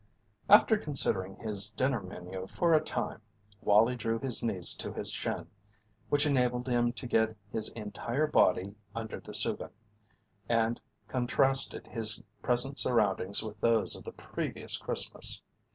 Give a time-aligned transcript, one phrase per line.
[0.49, 3.21] After considering his dinner menu for a time,
[3.61, 5.45] Wallie drew his knees to his chin,
[6.09, 9.69] which enabled him to his get entire body under the soogan,
[10.49, 15.43] and contrasted his present surroundings with those of the previous Christmas.